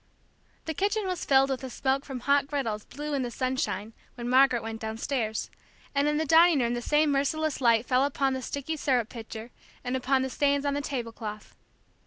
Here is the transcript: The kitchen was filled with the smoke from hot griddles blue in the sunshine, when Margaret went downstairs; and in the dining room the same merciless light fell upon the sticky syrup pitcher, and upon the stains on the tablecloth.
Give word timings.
The 0.65 0.73
kitchen 0.73 1.05
was 1.05 1.25
filled 1.25 1.51
with 1.51 1.59
the 1.59 1.69
smoke 1.69 2.05
from 2.05 2.21
hot 2.21 2.47
griddles 2.47 2.85
blue 2.85 3.13
in 3.13 3.21
the 3.21 3.29
sunshine, 3.29 3.93
when 4.15 4.27
Margaret 4.27 4.63
went 4.63 4.81
downstairs; 4.81 5.51
and 5.93 6.07
in 6.07 6.17
the 6.17 6.25
dining 6.25 6.57
room 6.59 6.73
the 6.73 6.81
same 6.81 7.11
merciless 7.11 7.61
light 7.61 7.85
fell 7.85 8.03
upon 8.03 8.33
the 8.33 8.41
sticky 8.41 8.77
syrup 8.77 9.09
pitcher, 9.09 9.51
and 9.83 9.95
upon 9.95 10.23
the 10.23 10.29
stains 10.31 10.65
on 10.65 10.73
the 10.73 10.81
tablecloth. 10.81 11.55